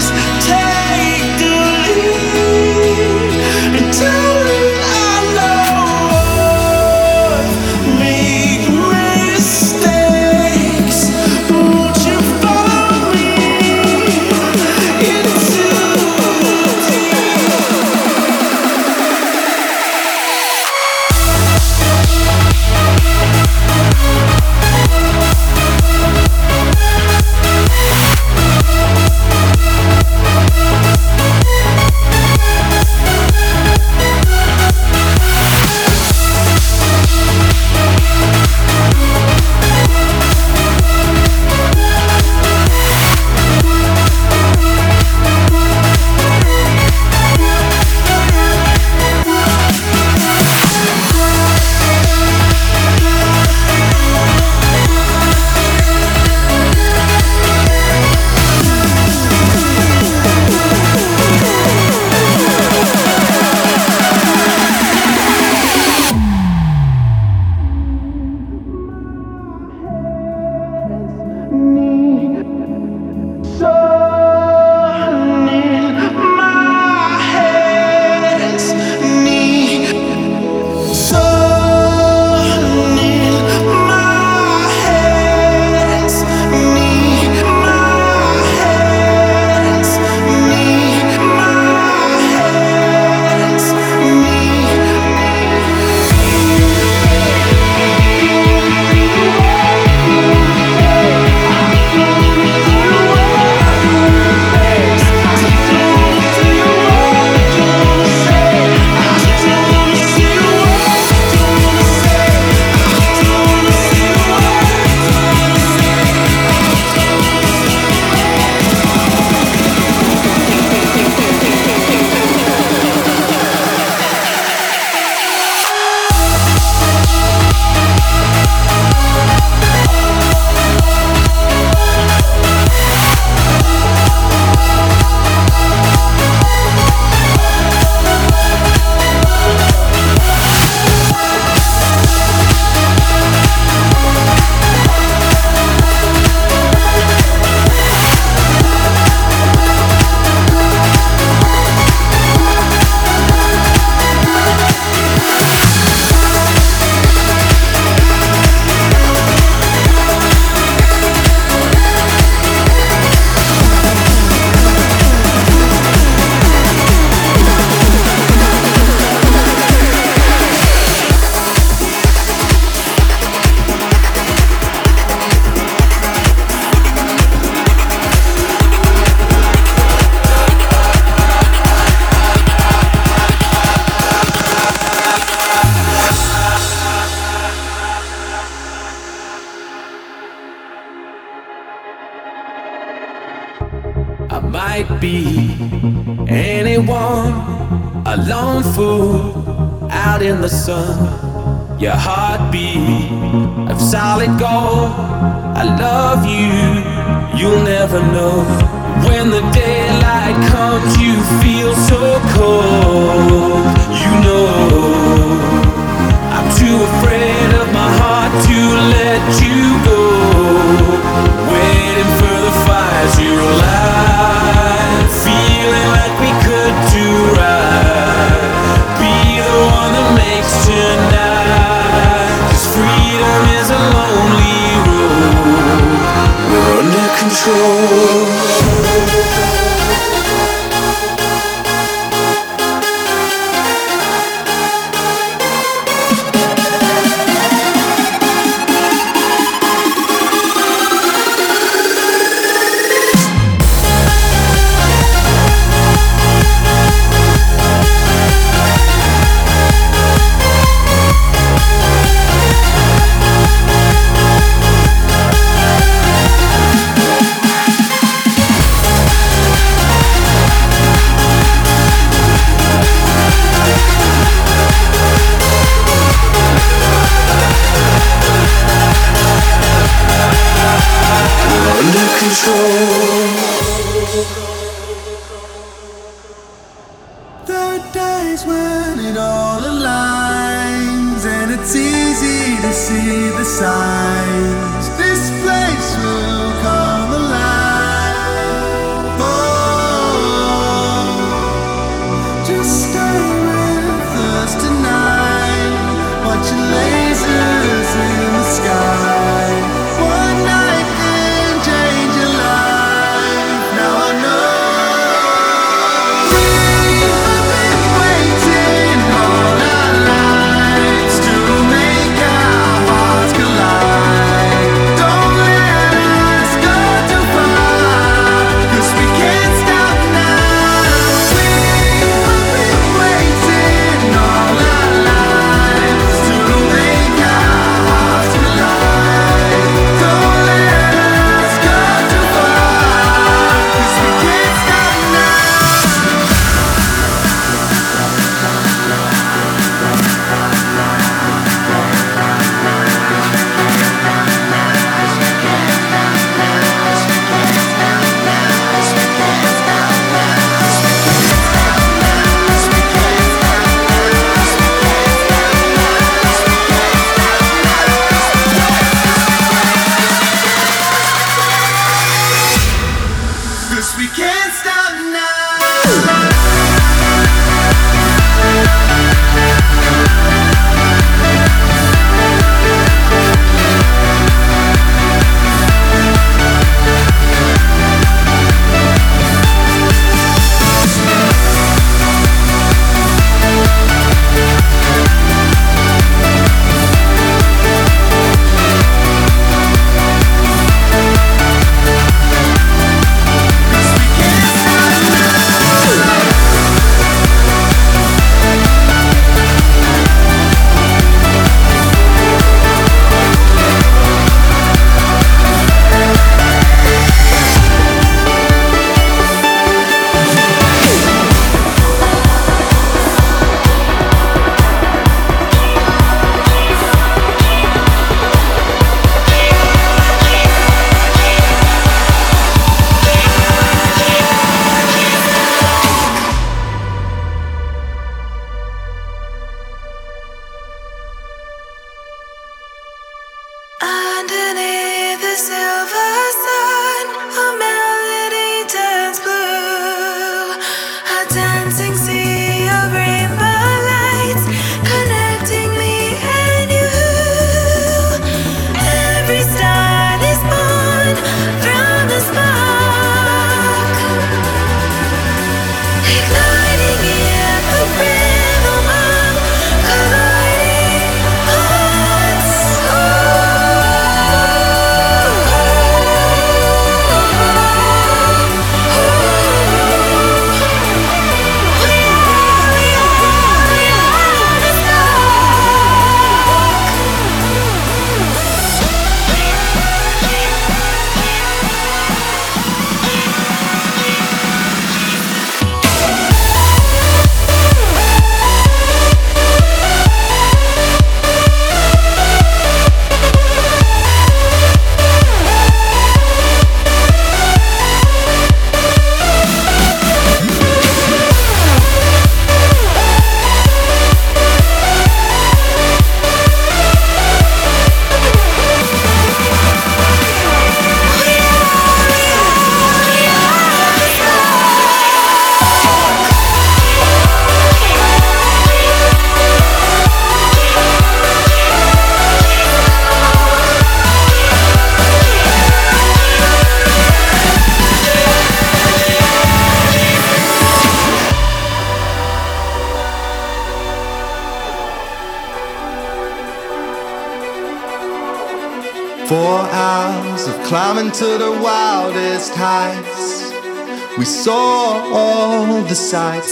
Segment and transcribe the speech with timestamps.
[0.00, 0.27] eyes.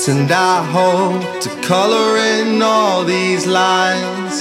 [0.08, 4.34] and I hope to color in all these lines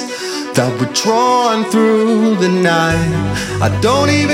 [0.53, 3.11] that were drawn through the night.
[3.61, 4.24] I don't even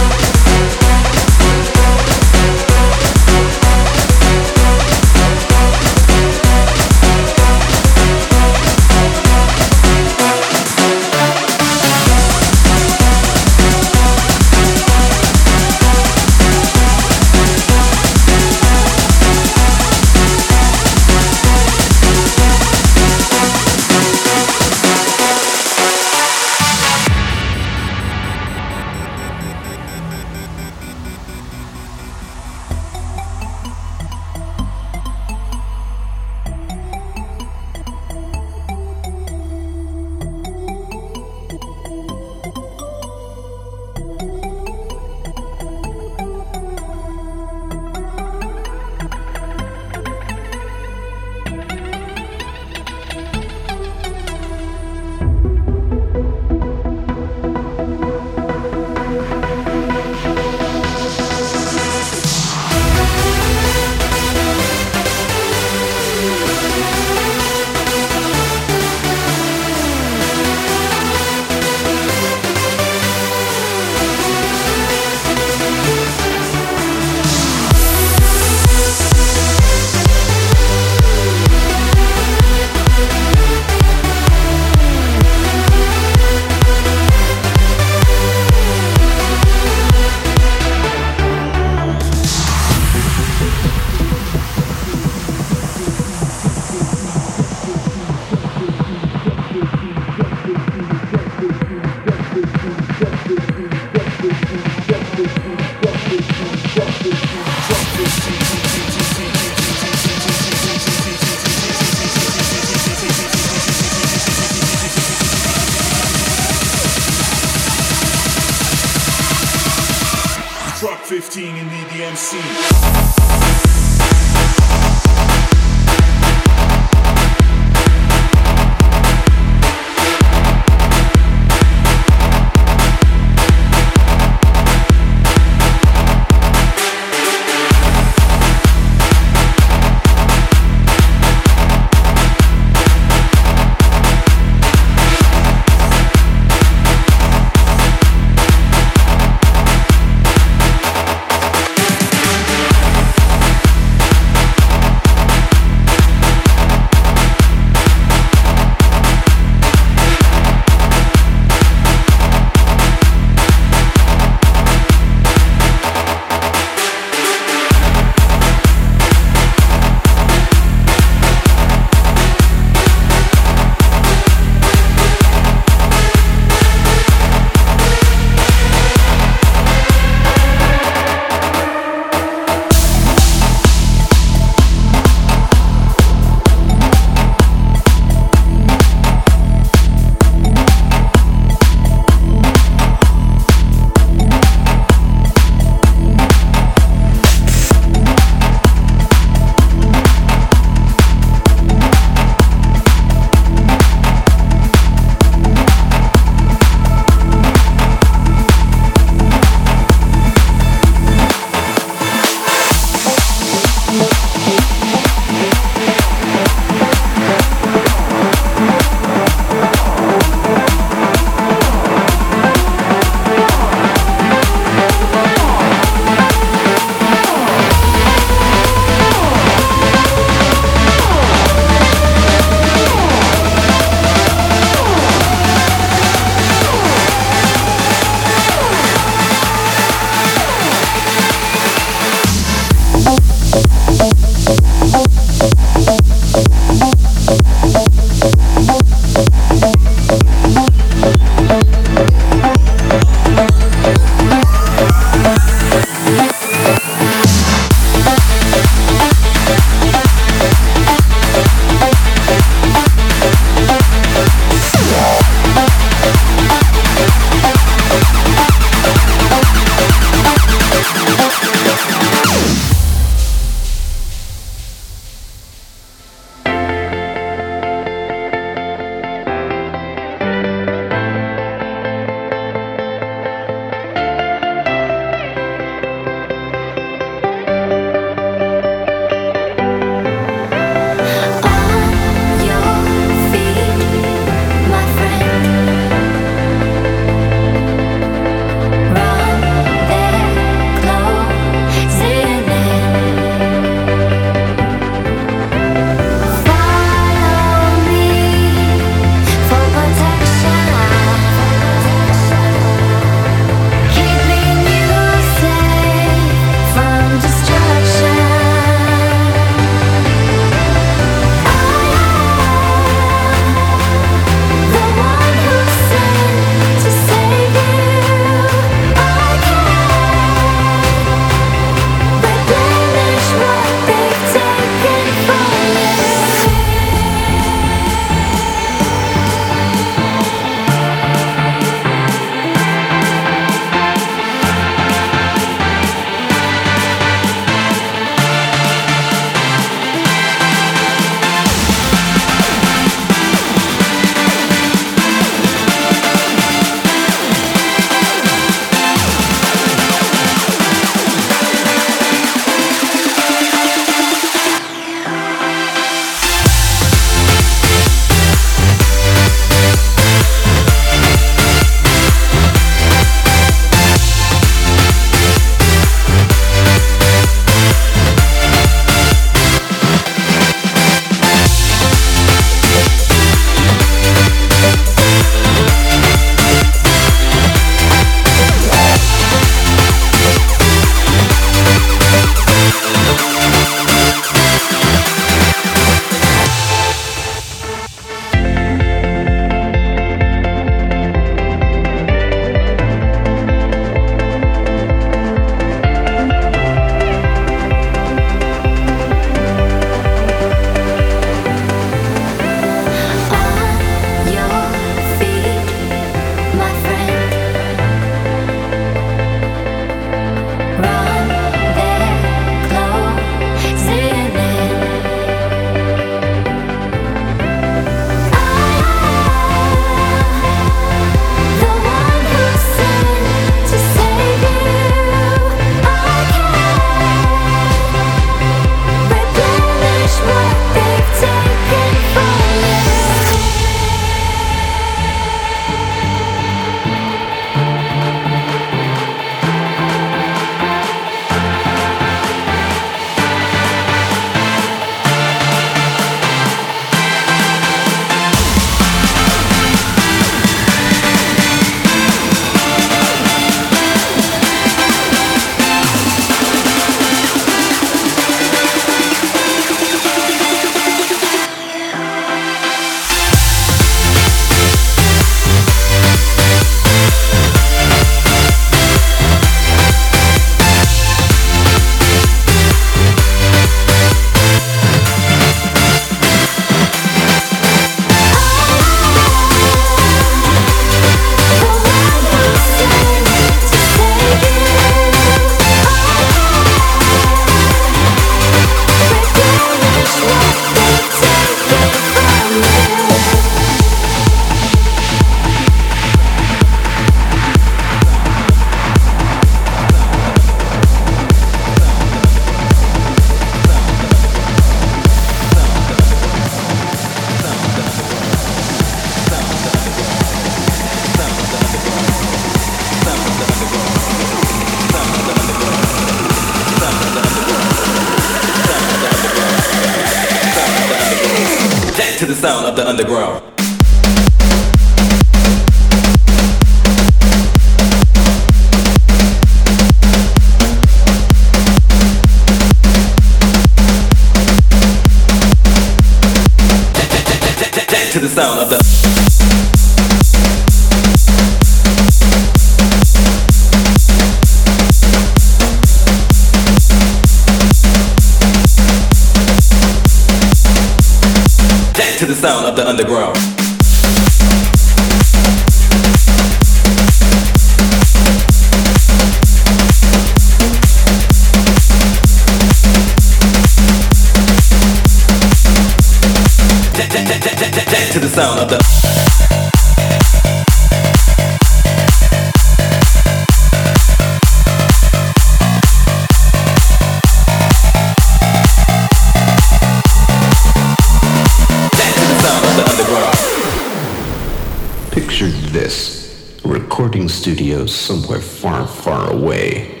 [595.11, 600.00] Picture this recording studio somewhere far, far away.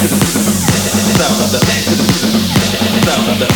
[0.05, 1.89] sound of the sound of the sound
[3.15, 3.49] of the sound of the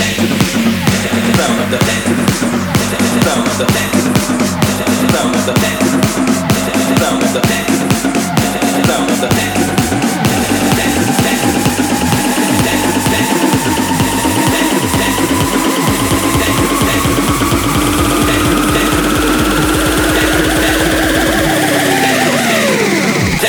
[6.79, 7.43] sound of the
[8.87, 9.88] sound of the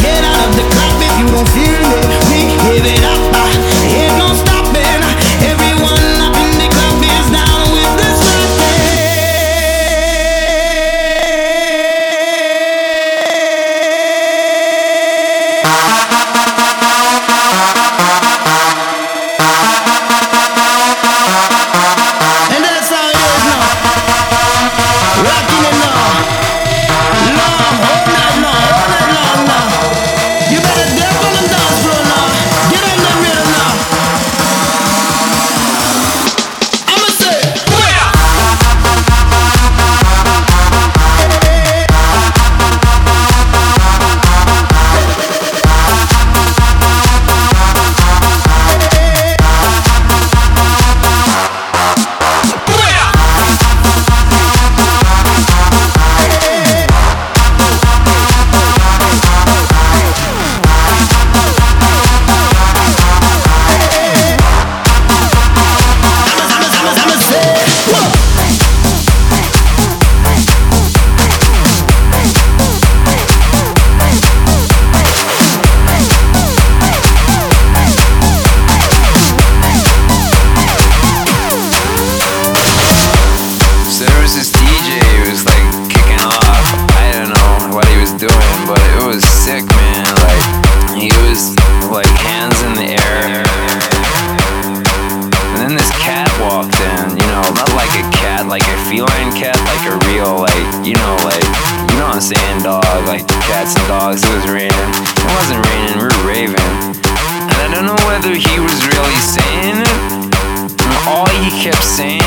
[0.00, 1.91] get out of the club if you don't feel
[111.82, 112.20] saying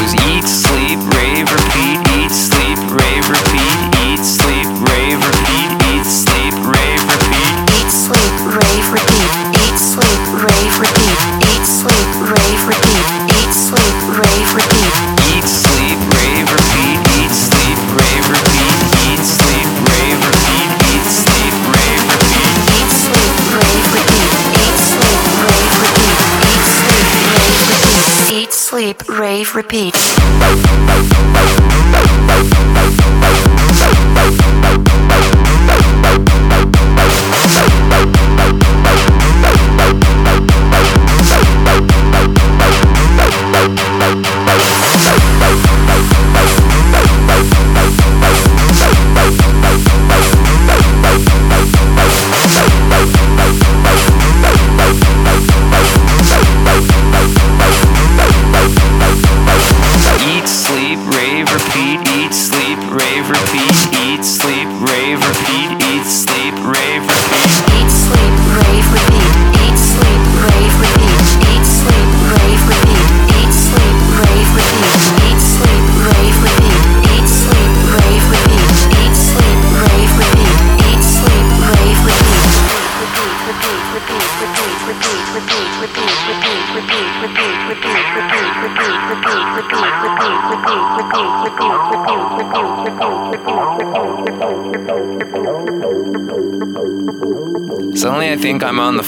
[0.00, 2.05] was eat, sleep, rave, repeat,
[29.66, 30.25] repeat.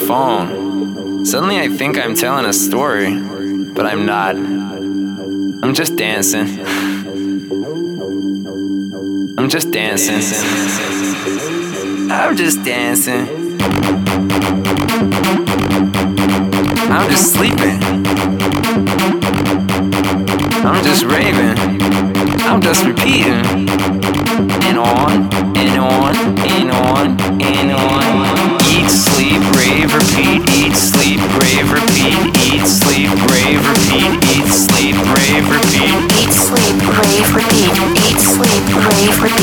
[0.09, 1.26] Phone.
[1.26, 3.14] Suddenly I think I'm telling a story,
[3.74, 4.36] but I'm not.
[4.36, 6.48] I'm just dancing.
[9.36, 10.22] I'm just dancing.
[12.11, 13.28] I'm just dancing.
[16.90, 17.78] I'm just sleeping.
[20.64, 21.59] I'm just raving.
[22.48, 23.44] I'm just repeating.
[24.68, 26.16] And on, and on,
[26.48, 26.68] and